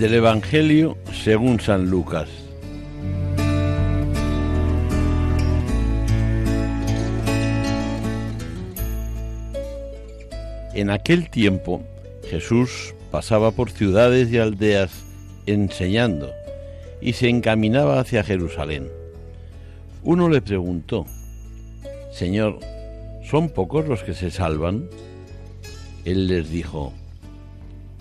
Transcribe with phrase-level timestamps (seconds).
[0.00, 2.30] Del Evangelio según San Lucas.
[10.72, 11.82] En aquel tiempo
[12.30, 14.90] Jesús pasaba por ciudades y aldeas
[15.44, 16.30] enseñando
[17.02, 18.88] y se encaminaba hacia Jerusalén.
[20.02, 21.04] Uno le preguntó,
[22.10, 22.58] Señor,
[23.22, 24.88] ¿son pocos los que se salvan?
[26.06, 26.94] Él les dijo,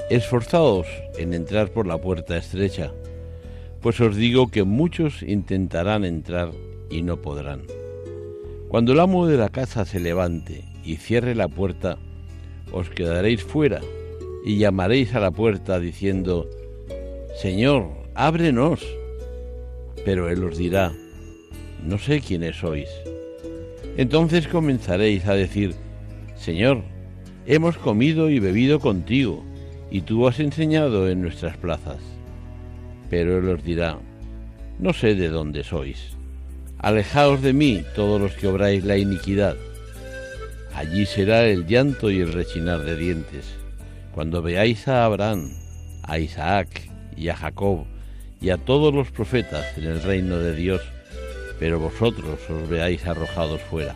[0.09, 0.87] Esforzaos
[1.19, 2.91] en entrar por la puerta estrecha,
[3.79, 6.49] pues os digo que muchos intentarán entrar
[6.89, 7.61] y no podrán.
[8.69, 11.99] Cuando el amo de la casa se levante y cierre la puerta,
[12.71, 13.81] os quedaréis fuera
[14.43, 16.49] y llamaréis a la puerta diciendo,
[17.39, 18.83] Señor, ábrenos.
[20.05, 20.91] Pero él os dirá,
[21.83, 22.89] no sé quiénes sois.
[23.95, 25.75] Entonces comenzaréis a decir,
[26.35, 26.81] Señor,
[27.45, 29.43] hemos comido y bebido contigo
[29.91, 31.97] y tú has enseñado en nuestras plazas.
[33.09, 33.97] Pero él os dirá,
[34.79, 36.17] no sé de dónde sois.
[36.77, 39.57] Alejaos de mí todos los que obráis la iniquidad.
[40.73, 43.45] Allí será el llanto y el rechinar de dientes,
[44.13, 45.49] cuando veáis a Abraham,
[46.03, 47.85] a Isaac y a Jacob
[48.41, 50.81] y a todos los profetas en el reino de Dios,
[51.59, 53.95] pero vosotros os veáis arrojados fuera.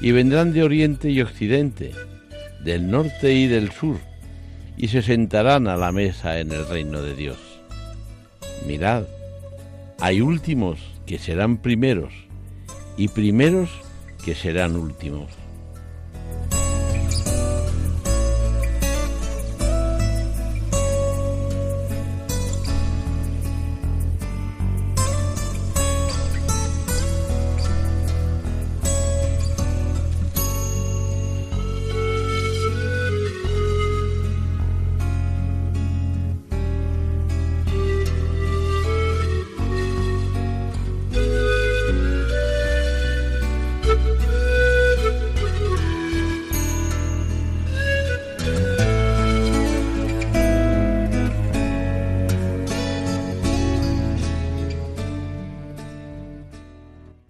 [0.00, 1.92] Y vendrán de oriente y occidente,
[2.62, 3.98] del norte y del sur,
[4.76, 7.38] y se sentarán a la mesa en el reino de Dios.
[8.66, 9.04] Mirad,
[10.00, 12.12] hay últimos que serán primeros
[12.96, 13.70] y primeros
[14.24, 15.43] que serán últimos.